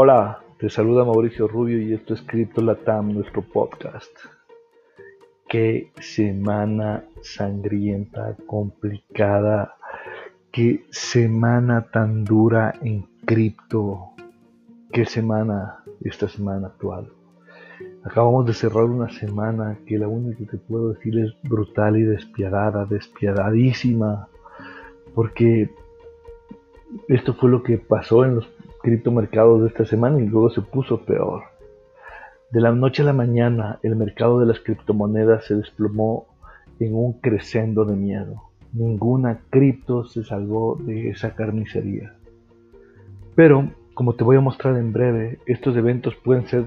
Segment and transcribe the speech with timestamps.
[0.00, 4.12] Hola, te saluda Mauricio Rubio y esto es Cripto Latam, nuestro podcast.
[5.48, 9.74] Qué semana sangrienta, complicada,
[10.52, 14.10] qué semana tan dura en cripto,
[14.92, 17.10] qué semana esta semana actual.
[18.04, 22.04] Acabamos de cerrar una semana que la única que te puedo decir es brutal y
[22.04, 24.28] despiadada, despiadadísima,
[25.16, 25.72] porque
[27.08, 28.57] esto fue lo que pasó en los
[28.88, 31.42] criptomercados de esta semana y luego se puso peor.
[32.50, 36.26] De la noche a la mañana, el mercado de las criptomonedas se desplomó
[36.80, 38.44] en un crescendo de miedo.
[38.72, 42.14] Ninguna cripto se salvó de esa carnicería.
[43.34, 46.64] Pero, como te voy a mostrar en breve, estos eventos pueden ser,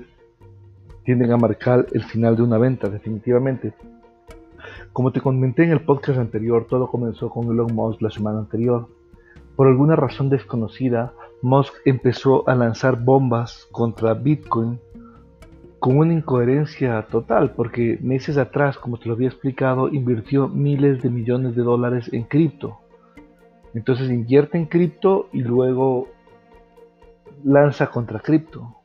[1.03, 3.73] tienden a marcar el final de una venta, definitivamente.
[4.93, 8.89] Como te comenté en el podcast anterior, todo comenzó con Elon Musk la semana anterior.
[9.55, 14.79] Por alguna razón desconocida, Musk empezó a lanzar bombas contra Bitcoin
[15.79, 21.09] con una incoherencia total, porque meses atrás, como te lo había explicado, invirtió miles de
[21.09, 22.77] millones de dólares en cripto.
[23.73, 26.07] Entonces invierte en cripto y luego
[27.43, 28.75] lanza contra cripto.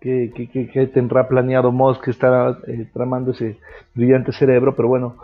[0.00, 3.58] ¿Qué, tendrá planeado Musk que está eh, tramando ese
[3.94, 4.76] brillante cerebro?
[4.76, 5.16] Pero bueno,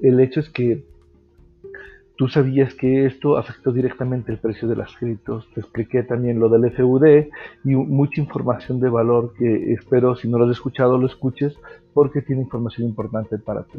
[0.00, 0.84] el hecho es que
[2.20, 5.48] Tú sabías que esto afectó directamente el precio de las criptos.
[5.54, 7.30] Te expliqué también lo del FUD
[7.64, 11.56] y mucha información de valor que espero, si no lo has escuchado, lo escuches
[11.94, 13.78] porque tiene información importante para ti.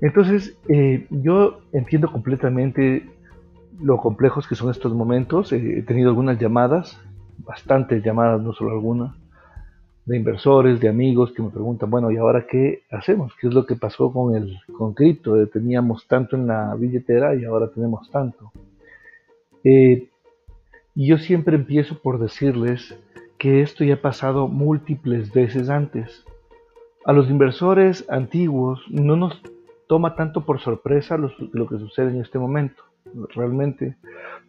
[0.00, 3.10] Entonces, eh, yo entiendo completamente
[3.80, 5.52] lo complejos que son estos momentos.
[5.52, 7.00] he tenido algunas llamadas,
[7.38, 9.16] bastantes llamadas, no solo algunas
[10.08, 13.34] de inversores, de amigos que me preguntan, bueno, ¿y ahora qué hacemos?
[13.38, 15.40] ¿Qué es lo que pasó con el con cripto?
[15.40, 18.50] Eh, teníamos tanto en la billetera y ahora tenemos tanto.
[19.64, 20.08] Eh,
[20.94, 22.98] y yo siempre empiezo por decirles
[23.36, 26.24] que esto ya ha pasado múltiples veces antes.
[27.04, 29.42] A los inversores antiguos no nos
[29.88, 32.82] toma tanto por sorpresa lo, que sucede en este momento.
[33.34, 33.96] Realmente,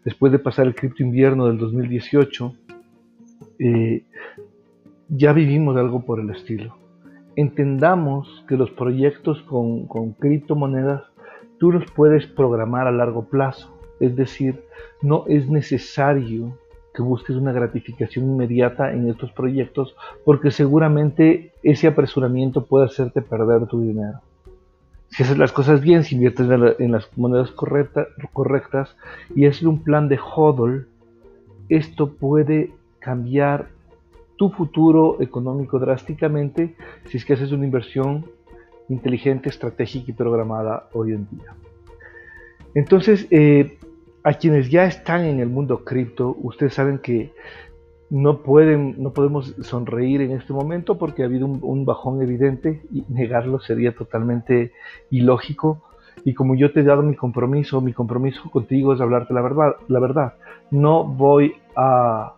[0.06, 2.53] después de pasar el cripto invierno del 2018,
[3.59, 4.03] eh,
[5.09, 6.75] ya vivimos algo por el estilo.
[7.36, 11.03] Entendamos que los proyectos con, criptomonedas
[11.58, 13.75] tú los puedes programar a largo plazo.
[14.00, 14.64] Es decir,
[15.02, 16.58] no es necesario
[16.94, 23.68] que busques una gratificación inmediata en estos proyectos porque seguramente ese apresuramiento puede hacerte perder
[23.68, 24.19] tu dinero.
[25.09, 26.48] Si haces las cosas bien, si inviertes
[26.80, 28.96] en las monedas correctas
[29.36, 30.88] y haces un plan de hodl,
[31.68, 33.69] esto puede cambiar
[34.39, 36.73] tu futuro económico drásticamente
[37.07, 38.25] si es que haces una inversión
[38.88, 41.53] inteligente, estratégica y programada hoy en día.
[42.73, 43.77] Entonces, eh,
[44.23, 47.33] a quienes ya están en el mundo cripto, ustedes saben que
[48.09, 53.03] no, pueden, no podemos sonreír en este momento porque ha habido un, bajón evidente y
[53.09, 54.71] negarlo sería totalmente
[55.09, 55.83] ilógico.
[56.23, 59.75] Y como yo te he dado mi compromiso, mi compromiso contigo es hablarte la verdad.
[59.89, 60.33] La verdad.
[60.71, 62.35] No voy a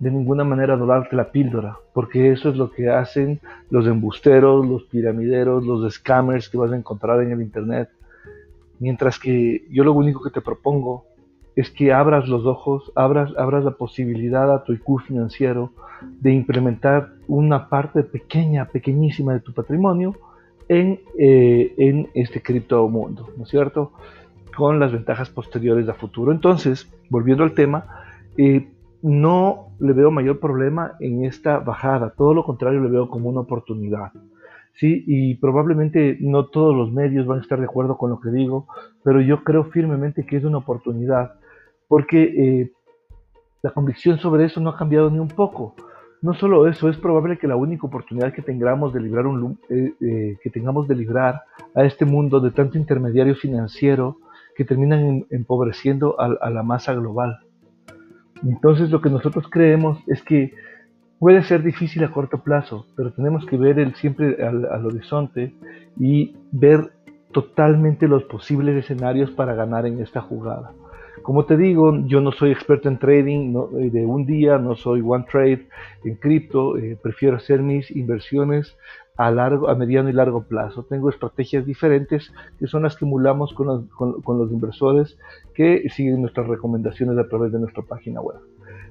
[0.00, 3.38] de ninguna manera darte la píldora, porque eso es lo que hacen
[3.68, 7.90] los embusteros, los piramideros, los scammers que vas a encontrar en el Internet.
[8.78, 11.04] Mientras que yo lo único que te propongo
[11.54, 17.10] es que abras los ojos, abras, abras la posibilidad a tu IQ financiero de implementar
[17.28, 20.16] una parte pequeña, pequeñísima de tu patrimonio
[20.68, 23.92] en, eh, en este criptomundo, ¿no es cierto?
[24.56, 26.32] Con las ventajas posteriores a futuro.
[26.32, 27.84] Entonces, volviendo al tema,
[28.38, 28.66] eh,
[29.02, 33.40] no le veo mayor problema en esta bajada, todo lo contrario le veo como una
[33.40, 34.12] oportunidad.
[34.74, 38.30] Sí, y probablemente no todos los medios van a estar de acuerdo con lo que
[38.30, 38.66] digo,
[39.02, 41.34] pero yo creo firmemente que es una oportunidad,
[41.88, 42.72] porque eh,
[43.62, 45.74] la convicción sobre eso no ha cambiado ni un poco.
[46.22, 49.94] No solo eso, es probable que la única oportunidad que tengamos de librar un, eh,
[50.00, 51.42] eh, que tengamos de librar
[51.74, 54.18] a este mundo de tanto intermediario financiero
[54.54, 57.38] que terminan empobreciendo a la masa global.
[58.42, 60.52] Entonces lo que nosotros creemos es que
[61.18, 65.54] puede ser difícil a corto plazo, pero tenemos que ver el, siempre al, horizonte
[65.98, 66.92] y ver
[67.30, 70.72] totalmente los posibles escenarios para ganar en esta jugada.
[71.22, 75.02] Como te digo, yo no soy experto en trading eh, de un día, no soy
[75.04, 75.68] one trade
[76.04, 78.74] en cripto, eh, prefiero hacer mis inversiones
[79.20, 80.84] a, largo, a mediano y largo plazo.
[80.84, 85.18] Tengo estrategias diferentes que son las que emulamos con los, con, los inversores
[85.54, 88.38] que siguen nuestras recomendaciones a través de nuestra página web.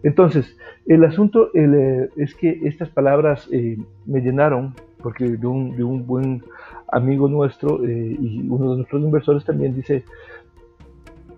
[0.03, 0.55] Entonces,
[0.85, 6.05] el asunto eh, es que estas palabras eh, me llenaron, porque de un, de un
[6.05, 6.43] buen
[6.91, 10.03] amigo nuestro eh, y uno de nuestros inversores también dice,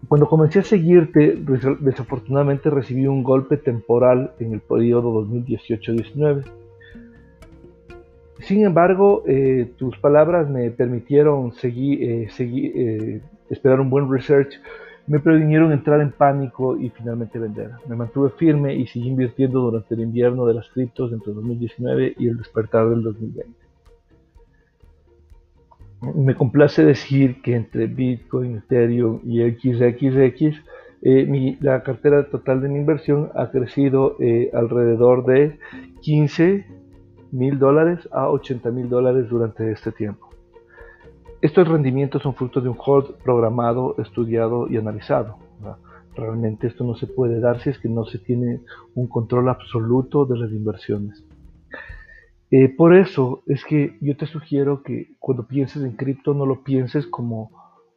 [0.10, 1.42] cuando comencé a seguirte,
[1.80, 6.44] desafortunadamente recibí un golpe temporal en el periodo 2018-19.
[8.44, 14.60] Sin embargo, eh, tus palabras me permitieron eh, eh, esperar un buen research,
[15.06, 17.72] me previnieron entrar en pánico y finalmente vender.
[17.88, 22.28] Me mantuve firme y seguí invirtiendo durante el invierno de las criptos entre 2019 y
[22.28, 23.52] el despertar del 2020.
[26.16, 30.64] Me complace decir que entre Bitcoin, Ethereum y XXX,
[31.04, 34.18] eh, la cartera total de mi inversión ha crecido
[34.54, 35.60] alrededor de
[36.02, 36.81] 15
[37.32, 40.30] mil dólares a 80 mil dólares durante este tiempo.
[41.42, 45.38] Estos rendimientos son fruto de un hold programado, estudiado y analizado.
[46.16, 48.60] Realmente esto no se puede dar si es que no se tiene
[48.96, 51.26] un control absoluto de las inversiones.
[52.52, 56.64] Eh, por eso es que yo te sugiero que cuando pienses en cripto no lo
[56.64, 57.50] pienses como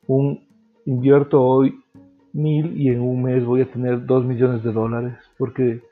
[0.07, 0.47] un
[0.87, 1.81] invierto hoy
[2.33, 5.83] mil y en un mes voy a tener dos millones de dólares, porque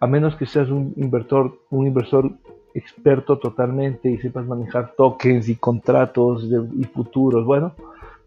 [0.00, 2.32] a menos que seas un inversor, un inversor
[2.74, 7.74] experto totalmente y sepas manejar tokens y contratos y futuros, bueno,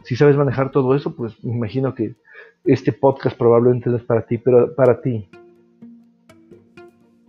[0.04, 2.16] si sabes manejar todo eso, pues me imagino que
[2.64, 5.28] este podcast probablemente no es para ti, pero para ti,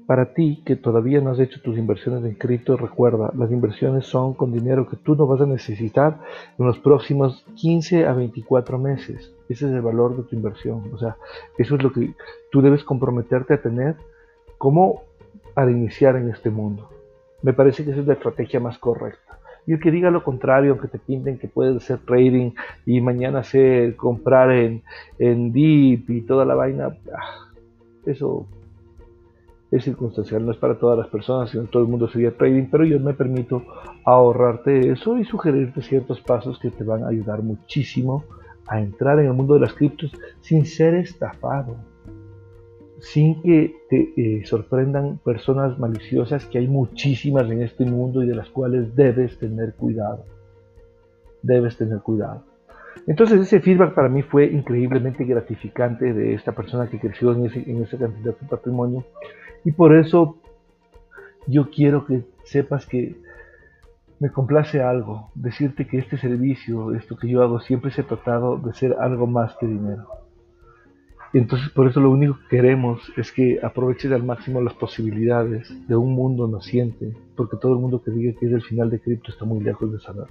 [0.06, 4.34] para ti que todavía no has hecho tus inversiones en cripto, recuerda, las inversiones son
[4.34, 6.20] con dinero que tú no vas a necesitar
[6.58, 9.32] en los próximos 15 a 24 meses.
[9.48, 10.82] Ese es el valor de tu inversión.
[10.94, 11.16] O sea,
[11.58, 12.14] eso es lo que
[12.50, 13.96] tú debes comprometerte a tener
[14.56, 15.02] como
[15.54, 16.88] al iniciar en este mundo.
[17.42, 19.38] Me parece que esa es la estrategia más correcta.
[19.66, 22.52] Y el que diga lo contrario, aunque te pinten que puedes hacer trading
[22.86, 24.82] y mañana hacer comprar en,
[25.18, 27.52] en y toda la vaina, ah,
[28.06, 28.46] eso
[29.70, 32.84] es circunstancial, no es para todas las personas, sino todo el mundo sería trading, pero
[32.84, 33.62] yo me permito
[34.04, 38.24] ahorrarte eso y sugerirte ciertos pasos que te van a ayudar muchísimo
[38.66, 41.76] a entrar en el mundo de las criptos sin ser estafado,
[43.00, 48.34] sin que te eh, sorprendan personas maliciosas, que hay muchísimas en este mundo y de
[48.34, 50.24] las cuales debes tener cuidado.
[51.42, 52.44] Debes tener cuidado.
[53.06, 57.70] Entonces ese feedback para mí fue increíblemente gratificante de esta persona que creció en, ese,
[57.70, 59.04] en esa cantidad de patrimonio
[59.64, 60.36] y por eso
[61.46, 63.16] yo quiero que sepas que
[64.20, 68.58] me complace algo, decirte que este servicio, esto que yo hago, siempre se ha tratado
[68.58, 70.08] de ser algo más que dinero.
[71.34, 75.96] Entonces por eso lo único que queremos es que aproveches al máximo las posibilidades de
[75.96, 79.30] un mundo naciente, porque todo el mundo que diga que es el final de cripto
[79.30, 80.28] está muy lejos de saber.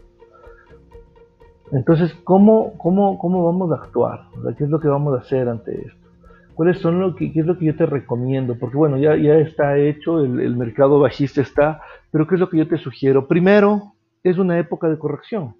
[1.72, 4.22] Entonces, ¿cómo, cómo, cómo vamos a actuar?
[4.58, 6.08] ¿Qué es lo que vamos a hacer ante esto?
[6.56, 8.58] ¿Cuáles son lo que, qué es lo que yo te recomiendo?
[8.58, 12.50] Porque bueno, ya, ya está hecho, el, el mercado bajista está, pero ¿qué es lo
[12.50, 13.28] que yo te sugiero?
[13.28, 13.94] Primero,
[14.24, 15.56] es una época de corrección.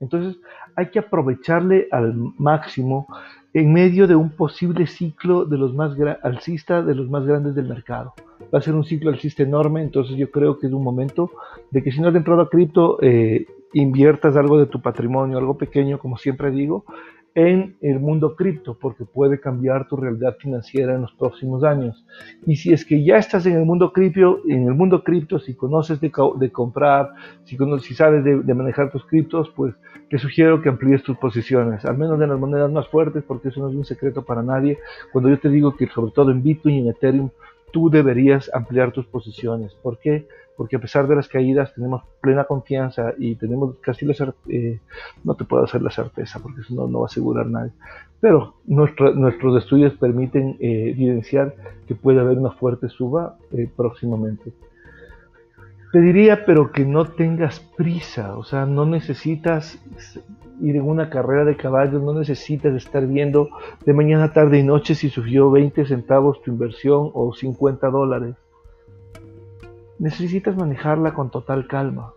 [0.00, 0.40] Entonces
[0.76, 3.06] hay que aprovecharle al máximo
[3.52, 7.68] en medio de un posible ciclo de los más alcista de los más grandes del
[7.68, 8.14] mercado.
[8.54, 11.30] Va a ser un ciclo alcista enorme, entonces yo creo que es un momento
[11.70, 15.58] de que si no has entrado a cripto, eh, inviertas algo de tu patrimonio, algo
[15.58, 16.84] pequeño, como siempre digo,
[17.38, 22.04] en el mundo cripto, porque puede cambiar tu realidad financiera en los próximos años.
[22.44, 25.54] Y si es que ya estás en el mundo cripto, en el mundo cripto, si
[25.54, 27.12] conoces de, comprar,
[27.44, 29.72] si, si sabes de, manejar tus criptos, pues
[30.10, 33.60] te sugiero que amplíes tus posiciones, al menos de las monedas más fuertes, porque eso
[33.60, 34.76] no es un secreto para nadie.
[35.12, 37.30] Cuando yo te digo que sobre todo en Bitcoin y en Ethereum,
[37.70, 39.74] tú deberías ampliar tus posiciones.
[39.76, 40.26] ¿Por qué?
[40.58, 44.80] Porque a pesar de las caídas tenemos plena confianza y tenemos casi la certeza, eh,
[45.22, 47.70] no te puedo hacer la certeza porque eso no, va a asegurar nadie,
[48.18, 51.54] pero nuestros estudios permiten eh, evidenciar
[51.86, 54.52] que puede haber una fuerte suba eh, próximamente.
[55.92, 59.80] Te diría, pero que no tengas prisa, o sea, no necesitas
[60.60, 63.48] ir en una carrera de caballos, no necesitas estar viendo
[63.86, 68.34] de mañana, tarde y noche si subió 20 centavos tu inversión o 50 dólares
[69.98, 72.12] necesitas manejarla con total calma.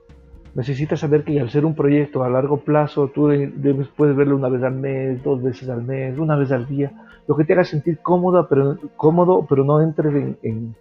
[0.53, 4.50] Necesitas saber que al ser un proyecto a largo plazo, tú debes, puedes verlo una
[4.50, 6.91] vez al mes, dos veces al mes, una vez al día,
[7.27, 10.75] lo que te haga sentir cómoda, pero, cómodo, pero no entres en,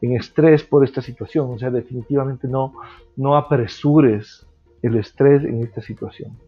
[0.00, 1.50] estrés por esta situación.
[1.50, 2.72] O sea, definitivamente no,
[3.36, 4.46] apresures
[4.82, 6.38] el estrés en esta situación.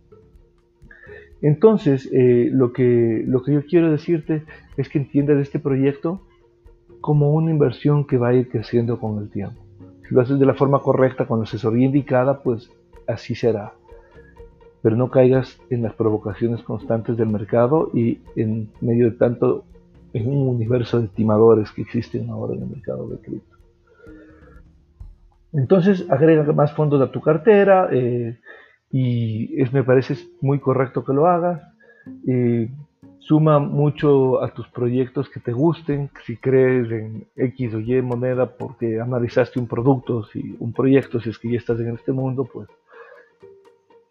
[1.42, 4.44] Entonces, eh, lo, que, lo que yo quiero decirte
[4.76, 6.22] es que entiendas este proyecto
[7.00, 9.62] como una inversión que va a ir creciendo con el tiempo.
[10.12, 12.71] Lo haces de la forma correcta, con la asesoría indicada, pues
[13.07, 13.73] así será.
[14.83, 19.64] Pero no caigas en las provocaciones constantes del mercado y en medio de tanto,
[20.12, 23.57] en un universo de estimadores que existen ahora en el mercado de cripto.
[25.54, 28.38] Entonces, agrega más fondos a tu cartera eh,
[28.90, 31.62] y es, me parece muy correcto que lo hagas.
[32.28, 32.71] Eh,
[33.18, 36.11] Suma mucho a tus proyectos que te gusten.
[36.26, 41.30] Si crees en X o Y moneda porque analizaste un producto, si un proyecto, si
[41.30, 42.68] es que ya estás en este mundo, pues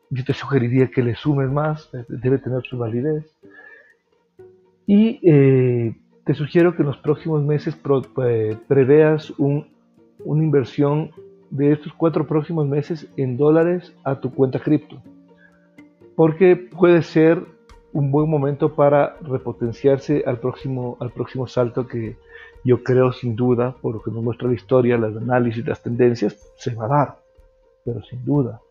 [0.09, 3.25] yo te sugeriría que le sumes más, debe tener su validez.
[4.85, 5.95] Y eh,
[6.25, 7.77] te sugiero que en los próximos meses
[8.25, 11.11] eh, preveas una inversión
[11.49, 15.01] de estos cuatro próximos meses en dólares a tu cuenta cripto.
[16.15, 17.45] Porque puede ser
[17.93, 22.15] un buen momento para repotenciarse al próximo, al próximo salto que
[22.63, 26.51] yo creo sin duda, por lo que nos muestra la historia, los análisis, las tendencias,
[26.55, 27.17] se va a dar,
[27.83, 28.61] pero sin duda.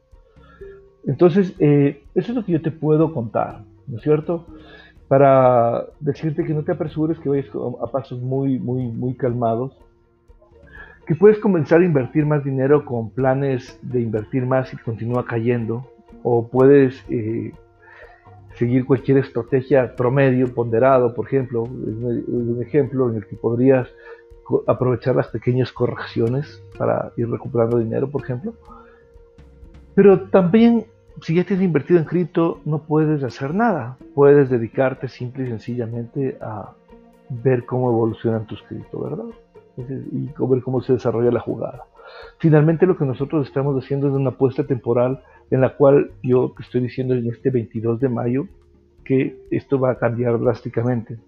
[1.07, 4.47] Entonces, eh, eso es lo que yo te puedo contar, ¿no es cierto?
[5.09, 7.49] Para decirte que no te apresures, que vayas
[7.83, 9.77] a pasos muy, muy, muy calmados,
[11.07, 15.91] que puedes comenzar a invertir más dinero con planes de invertir más y continúa cayendo,
[16.23, 17.53] o puedes eh,
[18.55, 23.89] seguir cualquier estrategia promedio, ponderado, por ejemplo, es un ejemplo en el que podrías
[24.67, 28.55] aprovechar las pequeñas correcciones para ir recuperando dinero, por ejemplo.
[29.95, 30.87] Pero también,
[31.23, 33.97] si ya tienes invertido en cripto, no puedes hacer nada.
[34.15, 36.73] Puedes dedicarte simple y sencillamente a
[37.29, 39.27] ver cómo evolucionan tus cripto, ¿verdad?
[39.77, 41.85] Y ver cómo se desarrolla la jugada.
[42.39, 46.81] Finalmente, lo que nosotros estamos haciendo es una apuesta temporal en la cual yo estoy
[46.81, 48.47] diciendo en este 22 de mayo
[49.05, 51.19] que esto va a cambiar drásticamente.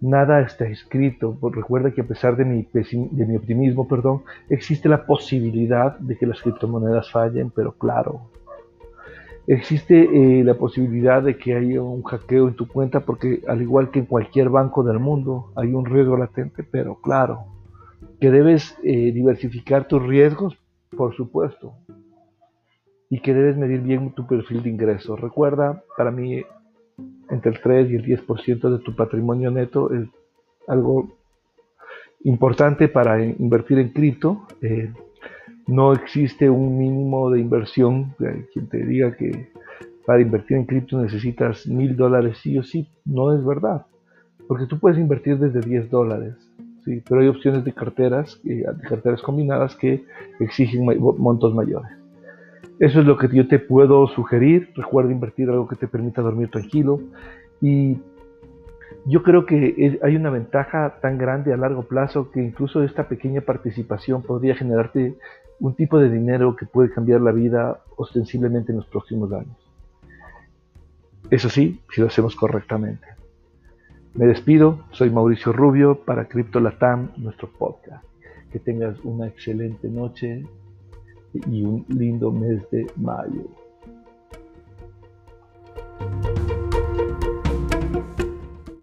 [0.00, 1.38] Nada está escrito.
[1.42, 7.10] Recuerda que a pesar de mi, optimismo, perdón, existe la posibilidad de que las criptomonedas
[7.10, 8.28] fallen, pero claro,
[9.46, 13.90] existe eh, la posibilidad de que haya un hackeo en tu cuenta porque al igual
[13.90, 17.46] que en cualquier banco del mundo hay un riesgo latente, pero claro,
[18.24, 20.56] que debes eh, diversificar tus riesgos,
[20.96, 21.74] por supuesto,
[23.10, 25.20] y que debes medir bien tu perfil de ingresos.
[25.20, 26.42] Recuerda, para mí
[27.28, 30.08] entre el 3 y el 10% de tu patrimonio neto es
[30.66, 31.18] algo
[32.22, 34.46] importante para invertir en cripto.
[34.62, 34.90] Eh,
[35.66, 38.14] no existe un mínimo de inversión.
[38.54, 39.50] Quien te diga que
[40.06, 43.84] para invertir en cripto necesitas mil dólares sí o sí, no es verdad.
[44.48, 46.43] Porque tú puedes invertir desde 10 dólares.
[46.84, 50.04] Sí, pero hay opciones de carteras, eh, de carteras combinadas que
[50.38, 51.90] exigen montos mayores.
[52.78, 54.70] Eso es lo que yo te puedo sugerir.
[54.74, 57.00] Recuerda invertir algo que te permita dormir tranquilo.
[57.60, 57.98] Y
[59.06, 63.40] yo creo que hay una ventaja tan grande a largo plazo que incluso esta pequeña
[63.40, 65.14] participación podría generarte
[65.60, 69.56] un tipo de dinero que puede cambiar la vida ostensiblemente en los próximos años.
[71.30, 73.06] Eso sí, si lo hacemos correctamente.
[74.14, 78.04] Me despido, soy Mauricio Rubio para Crypto Latam, nuestro podcast.
[78.52, 80.46] Que tengas una excelente noche
[81.50, 83.48] y un lindo mes de mayo.